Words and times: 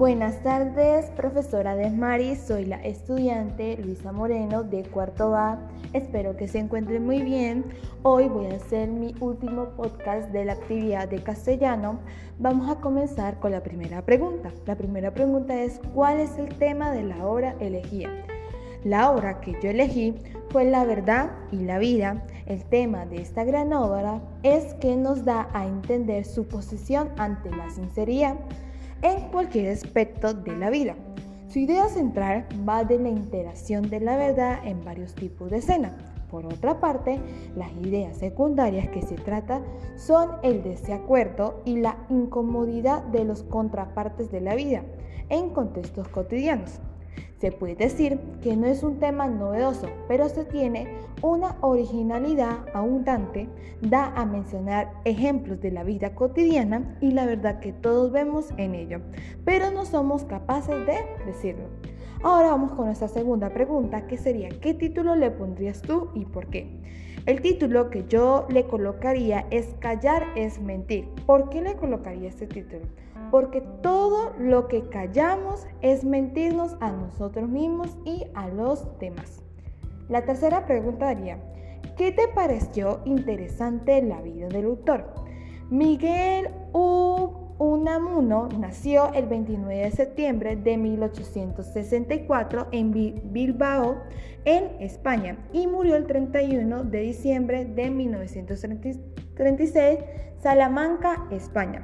Buenas 0.00 0.42
tardes, 0.42 1.10
profesora 1.10 1.76
Desmari. 1.76 2.34
Soy 2.34 2.64
la 2.64 2.82
estudiante 2.82 3.76
Luisa 3.76 4.12
Moreno 4.12 4.62
de 4.62 4.82
cuarto 4.84 5.34
A. 5.34 5.58
Espero 5.92 6.38
que 6.38 6.48
se 6.48 6.58
encuentren 6.58 7.04
muy 7.04 7.20
bien. 7.20 7.66
Hoy 8.02 8.26
voy 8.26 8.46
a 8.46 8.56
hacer 8.56 8.88
mi 8.88 9.14
último 9.20 9.66
podcast 9.76 10.30
de 10.30 10.46
la 10.46 10.54
actividad 10.54 11.06
de 11.06 11.22
castellano. 11.22 12.00
Vamos 12.38 12.70
a 12.70 12.80
comenzar 12.80 13.38
con 13.40 13.52
la 13.52 13.62
primera 13.62 14.00
pregunta. 14.00 14.50
La 14.64 14.74
primera 14.74 15.12
pregunta 15.12 15.54
es, 15.60 15.78
¿cuál 15.92 16.18
es 16.18 16.38
el 16.38 16.48
tema 16.54 16.92
de 16.92 17.02
la 17.02 17.26
obra 17.26 17.54
elegida? 17.60 18.08
La 18.84 19.10
obra 19.10 19.42
que 19.42 19.52
yo 19.62 19.68
elegí 19.68 20.14
fue 20.48 20.64
La 20.64 20.86
verdad 20.86 21.30
y 21.52 21.58
la 21.58 21.78
vida. 21.78 22.24
El 22.46 22.64
tema 22.64 23.04
de 23.04 23.20
esta 23.20 23.44
gran 23.44 23.74
obra 23.74 24.22
es 24.44 24.72
que 24.76 24.96
nos 24.96 25.26
da 25.26 25.50
a 25.52 25.66
entender 25.66 26.24
su 26.24 26.48
posición 26.48 27.10
ante 27.18 27.50
la 27.50 27.68
sinceridad 27.68 28.36
en 29.02 29.28
cualquier 29.28 29.72
aspecto 29.72 30.34
de 30.34 30.56
la 30.56 30.70
vida. 30.70 30.96
Su 31.48 31.58
idea 31.58 31.88
central 31.88 32.46
va 32.68 32.84
de 32.84 32.98
la 32.98 33.08
interacción 33.08 33.90
de 33.90 34.00
la 34.00 34.16
verdad 34.16 34.60
en 34.64 34.84
varios 34.84 35.14
tipos 35.14 35.50
de 35.50 35.58
escena. 35.58 35.96
Por 36.30 36.46
otra 36.46 36.78
parte, 36.78 37.18
las 37.56 37.72
ideas 37.72 38.16
secundarias 38.16 38.88
que 38.90 39.02
se 39.02 39.16
trata 39.16 39.60
son 39.96 40.30
el 40.44 40.62
desacuerdo 40.62 41.60
y 41.64 41.78
la 41.78 41.96
incomodidad 42.08 43.02
de 43.04 43.24
los 43.24 43.42
contrapartes 43.42 44.30
de 44.30 44.40
la 44.40 44.54
vida 44.54 44.84
en 45.28 45.50
contextos 45.50 46.06
cotidianos. 46.08 46.80
Se 47.40 47.52
puede 47.52 47.74
decir 47.74 48.20
que 48.42 48.54
no 48.54 48.66
es 48.66 48.82
un 48.82 48.98
tema 48.98 49.26
novedoso, 49.26 49.88
pero 50.06 50.28
se 50.28 50.44
tiene 50.44 50.98
una 51.22 51.56
originalidad 51.62 52.66
abundante, 52.74 53.48
da 53.80 54.12
a 54.14 54.26
mencionar 54.26 54.92
ejemplos 55.06 55.58
de 55.62 55.70
la 55.70 55.82
vida 55.82 56.14
cotidiana 56.14 56.98
y 57.00 57.12
la 57.12 57.24
verdad 57.24 57.60
que 57.60 57.72
todos 57.72 58.12
vemos 58.12 58.50
en 58.58 58.74
ello, 58.74 59.00
pero 59.46 59.70
no 59.70 59.86
somos 59.86 60.24
capaces 60.24 60.84
de 60.84 60.98
decirlo. 61.24 61.64
Ahora 62.22 62.50
vamos 62.50 62.72
con 62.72 62.84
nuestra 62.84 63.08
segunda 63.08 63.48
pregunta, 63.48 64.06
que 64.06 64.18
sería, 64.18 64.50
¿qué 64.60 64.74
título 64.74 65.16
le 65.16 65.30
pondrías 65.30 65.80
tú 65.80 66.10
y 66.14 66.26
por 66.26 66.48
qué? 66.48 66.68
El 67.26 67.42
título 67.42 67.90
que 67.90 68.04
yo 68.08 68.46
le 68.48 68.64
colocaría 68.64 69.46
es 69.50 69.74
Callar 69.78 70.24
es 70.36 70.60
mentir. 70.60 71.08
¿Por 71.26 71.50
qué 71.50 71.60
le 71.60 71.76
colocaría 71.76 72.28
este 72.28 72.46
título? 72.46 72.86
Porque 73.30 73.60
todo 73.82 74.32
lo 74.38 74.68
que 74.68 74.88
callamos 74.88 75.66
es 75.82 76.02
mentirnos 76.04 76.76
a 76.80 76.90
nosotros 76.90 77.48
mismos 77.48 77.96
y 78.04 78.24
a 78.34 78.48
los 78.48 78.98
demás. 78.98 79.42
La 80.08 80.24
tercera 80.24 80.66
pregunta 80.66 81.10
haría, 81.10 81.38
¿qué 81.96 82.10
te 82.10 82.26
pareció 82.28 83.00
interesante 83.04 84.02
la 84.02 84.20
vida 84.22 84.48
del 84.48 84.64
autor? 84.66 85.04
Miguel. 85.68 86.48
Unamuno 87.60 88.48
nació 88.58 89.12
el 89.12 89.26
29 89.26 89.82
de 89.82 89.90
septiembre 89.90 90.56
de 90.56 90.78
1864 90.78 92.68
en 92.72 92.90
Bilbao, 92.90 93.98
en 94.46 94.80
España, 94.80 95.36
y 95.52 95.66
murió 95.66 95.96
el 95.96 96.06
31 96.06 96.84
de 96.84 97.00
diciembre 97.00 97.66
de 97.66 97.90
1936, 97.90 99.98
Salamanca, 100.42 101.26
España. 101.30 101.82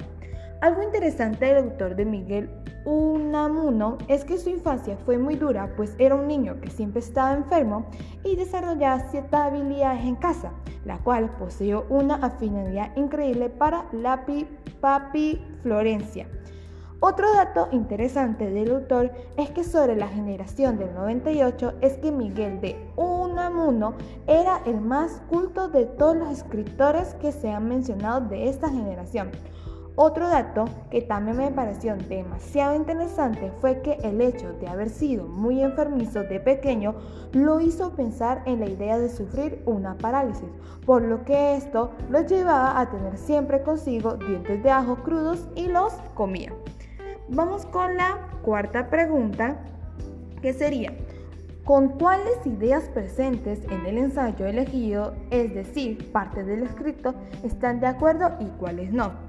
Algo 0.63 0.83
interesante 0.83 1.45
del 1.45 1.59
autor 1.59 1.95
de 1.95 2.07
Miguel 2.07 2.49
Unamuno 2.87 3.99
es 4.07 4.25
que 4.25 4.39
su 4.39 4.49
infancia 4.49 4.97
fue 5.05 5.19
muy 5.19 5.35
dura, 5.35 5.75
pues 5.77 5.97
era 5.99 6.15
un 6.15 6.29
niño 6.29 6.61
que 6.61 6.71
siempre 6.71 7.01
estaba 7.01 7.35
enfermo 7.35 7.87
y 8.23 8.37
desarrollaba 8.37 9.09
ciertas 9.11 9.49
habilidades 9.49 10.05
en 10.05 10.15
casa, 10.15 10.53
la 10.85 10.99
cual 10.99 11.29
poseyó 11.37 11.85
una 11.89 12.15
afinidad 12.15 12.97
increíble 12.97 13.49
para 13.49 13.87
la 13.91 14.25
papiflorencia. 14.81 16.29
Otro 17.01 17.31
dato 17.35 17.69
interesante 17.73 18.49
del 18.51 18.71
autor 18.71 19.11
es 19.37 19.51
que 19.51 19.65
sobre 19.65 19.97
la 19.97 20.07
generación 20.07 20.79
del 20.79 20.95
98 20.95 21.75
es 21.81 21.99
que 21.99 22.13
Miguel 22.13 22.61
de 22.61 22.89
Unamuno 22.95 23.95
era 24.29 24.63
el 24.65 24.81
más 24.81 25.21
culto 25.29 25.69
de 25.69 25.87
todos 25.87 26.17
los 26.17 26.31
escritores 26.31 27.15
que 27.15 27.33
se 27.33 27.51
han 27.51 27.69
mencionado 27.69 28.21
de 28.29 28.49
esta 28.49 28.71
generación. 28.71 29.33
Otro 29.99 30.29
dato 30.29 30.67
que 30.91 31.01
también 31.01 31.39
me 31.39 31.51
pareció 31.51 31.97
demasiado 31.97 32.77
interesante 32.77 33.51
fue 33.63 33.81
que 33.81 33.95
el 34.03 34.21
hecho 34.21 34.53
de 34.61 34.69
haber 34.69 34.91
sido 34.91 35.27
muy 35.27 35.63
enfermizo 35.63 36.23
de 36.23 36.39
pequeño 36.39 36.97
lo 37.33 37.63
hizo 37.63 37.97
pensar 37.97 38.43
en 38.45 38.61
la 38.61 38.67
idea 38.67 38.99
de 38.99 39.09
sufrir 39.09 39.63
una 39.65 39.97
parálisis, 39.97 40.51
por 40.85 41.01
lo 41.01 41.25
que 41.25 41.57
esto 41.57 41.93
lo 42.11 42.21
llevaba 42.21 42.79
a 42.79 42.91
tener 42.91 43.17
siempre 43.17 43.63
consigo 43.63 44.19
dientes 44.19 44.63
de 44.63 44.71
ajo 44.71 44.97
crudos 44.97 45.49
y 45.55 45.69
los 45.69 45.95
comía. 46.13 46.53
Vamos 47.31 47.65
con 47.65 47.97
la 47.97 48.29
cuarta 48.43 48.91
pregunta, 48.91 49.57
que 50.43 50.53
sería, 50.53 50.93
¿con 51.65 51.89
cuáles 51.89 52.47
ideas 52.47 52.85
presentes 52.91 53.65
en 53.71 53.87
el 53.87 53.97
ensayo 53.97 54.45
elegido, 54.45 55.15
es 55.31 55.55
decir, 55.55 56.13
parte 56.13 56.45
del 56.45 56.65
escrito, 56.65 57.15
están 57.43 57.81
de 57.81 57.87
acuerdo 57.87 58.33
y 58.41 58.45
cuáles 58.59 58.93
no? 58.93 59.26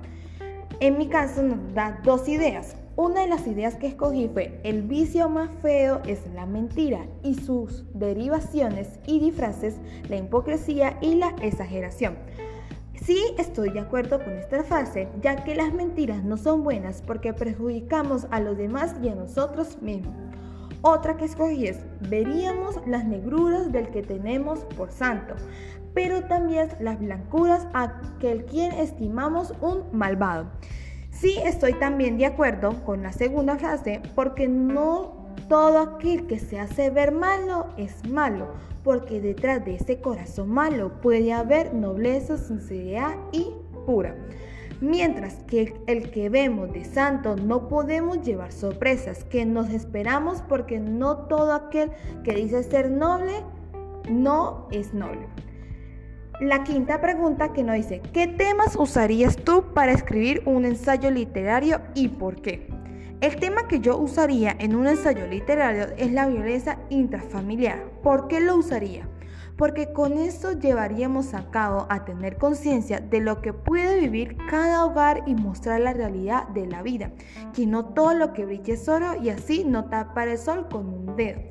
En 0.80 1.00
mi 1.00 1.08
caso 1.08 1.42
nos 1.42 1.74
da 1.74 2.00
dos 2.04 2.30
ideas. 2.30 2.76
Una 2.96 3.22
de 3.22 3.28
las 3.28 3.48
ideas 3.48 3.76
que 3.76 3.88
escogí 3.88 4.30
fue 4.32 4.60
el 4.64 4.84
vicio 4.84 5.28
más 5.28 5.50
feo 5.64 6.02
es 6.06 6.20
la 6.36 6.46
mentira 6.46 7.08
y 7.24 7.34
sus 7.34 7.84
derivaciones 7.96 9.00
y 9.08 9.20
disfraces, 9.20 9.78
la 10.08 10.18
hipocresía 10.18 11.00
y 11.02 11.16
la 11.16 11.30
exageración. 11.42 12.16
Sí 12.94 13.20
estoy 13.40 13.72
de 13.72 13.80
acuerdo 13.80 14.24
con 14.24 14.34
esta 14.34 14.64
frase, 14.64 15.08
ya 15.20 15.44
que 15.44 15.56
las 15.56 15.74
mentiras 15.74 16.24
no 16.24 16.38
son 16.38 16.64
buenas 16.64 17.02
porque 17.02 17.34
perjudicamos 17.34 18.28
a 18.30 18.40
los 18.40 18.56
demás 18.56 18.96
y 19.02 19.10
a 19.10 19.16
nosotros 19.16 19.82
mismos. 19.82 20.16
Otra 20.84 21.18
que 21.18 21.26
escogí 21.26 21.68
es, 21.68 21.80
veríamos 22.08 22.76
las 22.86 23.04
negruras 23.04 23.72
del 23.72 23.90
que 23.90 24.04
tenemos 24.04 24.60
por 24.78 24.92
santo, 24.92 25.34
pero 25.94 26.24
también 26.24 26.70
las 26.80 27.00
blancuras 27.00 27.68
a 27.74 27.84
aquel 28.16 28.46
quien 28.46 28.72
estimamos 28.74 29.53
un 29.62 29.84
malvado. 29.92 30.48
Sí 31.12 31.40
estoy 31.44 31.74
también 31.74 32.18
de 32.18 32.28
acuerdo 32.28 32.84
con 32.86 33.02
la 33.02 33.12
segunda 33.12 33.58
frase, 33.58 34.02
porque 34.14 34.48
no 34.48 35.28
todo 35.50 35.80
aquel 35.80 36.28
que 36.28 36.40
se 36.40 36.59
hace 36.59 36.90
ver 36.90 37.12
malo 37.12 37.68
es 37.78 38.08
malo, 38.08 38.50
porque 38.84 39.20
detrás 39.22 39.66
de 39.66 39.75
ese 39.75 40.00
corazón 40.00 40.50
malo 40.50 41.02
puede 41.02 41.34
haber 41.34 41.74
nobleza, 41.74 42.38
sinceridad 42.38 43.16
y 43.31 43.48
pura. 43.86 44.16
Mientras 44.80 45.36
que 45.46 45.74
el 45.88 46.12
que 46.12 46.30
vemos 46.30 46.72
de 46.72 46.86
santo 46.86 47.36
no 47.36 47.68
podemos 47.68 48.22
llevar 48.22 48.52
sorpresas 48.52 49.24
que 49.24 49.44
nos 49.44 49.69
esperamos 49.69 50.44
porque 50.48 50.80
no 50.80 51.18
todo 51.25 51.54
aquel 51.54 51.92
que 52.24 52.34
dice 52.34 52.62
ser 52.62 52.92
noble 52.92 53.34
no 54.08 54.68
es 54.72 54.94
noble. 54.94 55.25
La 56.40 56.64
quinta 56.64 57.02
pregunta 57.02 57.52
que 57.52 57.64
nos 57.64 57.75
dice, 57.75 58.02
¿qué 58.14 58.28
temas 58.28 58.75
usarías 58.75 59.38
tú 59.38 59.74
para 59.74 59.92
escribir 59.92 60.44
un 60.46 60.66
ensayo 60.66 61.09
literario 61.09 61.81
y 61.96 62.09
por 62.09 62.42
qué? 62.44 62.68
El 63.22 63.38
tema 63.38 63.68
que 63.68 63.80
yo 63.80 63.98
usaría 63.98 64.56
en 64.59 64.75
un 64.75 64.86
ensayo 64.86 65.25
literario 65.25 65.88
es 65.98 66.12
la 66.12 66.28
violencia 66.28 66.78
intrafamiliar. 66.90 67.90
¿Por 68.03 68.28
qué 68.28 68.40
lo 68.40 68.56
usaría? 68.56 69.09
porque 69.58 69.92
con 69.92 70.14
esto 70.14 70.52
llevaríamos 70.53 71.34
a 71.34 71.50
cabo 71.50 71.88
a 71.90 72.06
tener 72.06 72.38
conciencia 72.38 73.00
de 73.00 73.19
lo 73.19 73.42
que 73.42 73.54
puede 73.54 74.00
vivir 74.00 74.38
cada 74.50 74.86
hogar 74.86 75.24
y 75.25 75.34
mostrar 75.34 75.81
la 75.81 75.94
realidad 75.94 76.48
de 76.50 76.68
la 76.68 76.84
vida, 76.84 77.12
que 77.54 77.66
no 77.66 77.86
todo 77.86 78.14
lo 78.14 78.34
que 78.34 78.46
brille 78.46 78.74
es 78.74 78.88
oro 78.88 79.16
y 79.22 79.30
así 79.30 79.66
no 79.66 79.86
tapar 79.86 80.28
el 80.28 80.38
sol 80.38 80.68
con 80.69 80.88
un 80.88 81.16
dedo. 81.16 81.42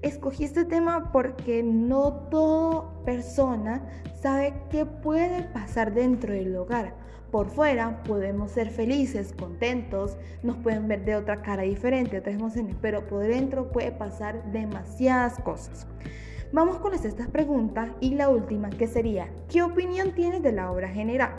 Escogí 0.00 0.44
este 0.44 0.64
tema 0.64 1.10
porque 1.10 1.60
no 1.64 2.12
toda 2.30 2.84
persona 3.04 3.82
sabe 4.20 4.54
qué 4.70 4.86
puede 4.86 5.42
pasar 5.42 5.92
dentro 5.92 6.32
del 6.34 6.54
hogar. 6.56 6.94
Por 7.32 7.50
fuera 7.50 8.02
podemos 8.04 8.52
ser 8.52 8.70
felices, 8.70 9.34
contentos, 9.36 10.16
nos 10.44 10.56
pueden 10.58 10.86
ver 10.86 11.04
de 11.04 11.16
otra 11.16 11.42
cara 11.42 11.64
diferente, 11.64 12.18
otras 12.18 12.36
emociones, 12.36 12.76
pero 12.80 13.08
por 13.08 13.26
dentro 13.26 13.72
puede 13.72 13.90
pasar 13.90 14.52
demasiadas 14.52 15.40
cosas. 15.40 15.86
Vamos 16.52 16.78
con 16.78 16.92
las 16.92 17.02
sexta 17.02 17.26
pregunta 17.26 17.92
y 18.00 18.14
la 18.14 18.28
última 18.28 18.70
que 18.70 18.86
sería, 18.86 19.28
¿qué 19.50 19.62
opinión 19.62 20.14
tienes 20.14 20.42
de 20.42 20.52
la 20.52 20.70
obra 20.70 20.88
general? 20.88 21.34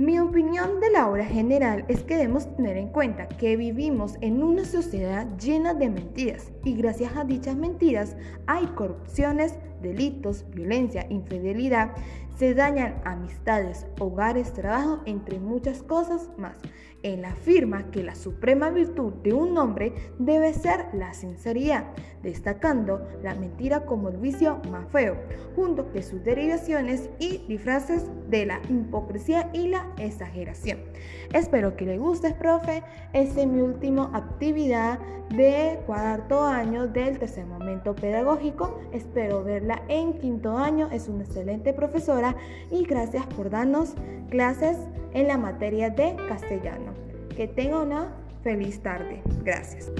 Mi 0.00 0.18
opinión 0.18 0.80
de 0.80 0.90
la 0.90 1.10
obra 1.10 1.26
general 1.26 1.84
es 1.88 2.02
que 2.04 2.16
debemos 2.16 2.56
tener 2.56 2.78
en 2.78 2.88
cuenta 2.88 3.28
que 3.28 3.58
vivimos 3.58 4.14
en 4.22 4.42
una 4.42 4.64
sociedad 4.64 5.26
llena 5.36 5.74
de 5.74 5.90
mentiras 5.90 6.52
y 6.64 6.72
gracias 6.72 7.14
a 7.18 7.24
dichas 7.24 7.54
mentiras 7.54 8.16
hay 8.46 8.64
corrupciones, 8.68 9.56
delitos, 9.82 10.46
violencia, 10.54 11.06
infidelidad, 11.10 11.90
Se 12.40 12.54
dañan 12.54 13.02
amistades, 13.04 13.86
hogares, 13.98 14.54
trabajo, 14.54 15.02
entre 15.04 15.38
muchas 15.38 15.82
cosas 15.82 16.30
más. 16.38 16.56
Él 17.02 17.22
afirma 17.26 17.90
que 17.90 18.02
la 18.02 18.14
suprema 18.14 18.70
virtud 18.70 19.12
de 19.22 19.34
un 19.34 19.58
hombre 19.58 19.92
debe 20.18 20.54
ser 20.54 20.86
la 20.94 21.12
sinceridad, 21.12 21.84
destacando 22.22 23.06
la 23.22 23.34
mentira 23.34 23.84
como 23.84 24.08
el 24.08 24.16
vicio 24.16 24.58
más 24.70 24.88
feo, 24.88 25.16
junto 25.54 25.92
que 25.92 26.02
sus 26.02 26.24
derivaciones 26.24 27.10
y 27.18 27.44
disfraces 27.46 28.06
de 28.30 28.46
la 28.46 28.60
hipocresía 28.70 29.50
y 29.52 29.68
la 29.68 29.92
exageración. 29.98 30.78
Espero 31.34 31.76
que 31.76 31.84
le 31.84 31.98
guste, 31.98 32.32
profe. 32.32 32.82
Es 33.12 33.34
mi 33.34 33.60
última 33.60 34.10
actividad 34.14 34.98
de 35.30 35.78
cuarto 35.86 36.42
año 36.42 36.88
del 36.88 37.18
tercer 37.18 37.46
momento 37.46 37.94
pedagógico. 37.94 38.80
Espero 38.92 39.44
verla 39.44 39.82
en 39.88 40.14
quinto 40.14 40.56
año. 40.58 40.88
Es 40.92 41.08
una 41.08 41.24
excelente 41.24 41.72
profesora 41.72 42.29
y 42.70 42.84
gracias 42.84 43.26
por 43.26 43.50
darnos 43.50 43.94
clases 44.30 44.76
en 45.12 45.28
la 45.28 45.38
materia 45.38 45.90
de 45.90 46.16
castellano. 46.28 46.92
Que 47.36 47.48
tenga 47.48 47.80
una 47.80 48.14
feliz 48.42 48.82
tarde. 48.82 49.22
Gracias. 49.44 49.90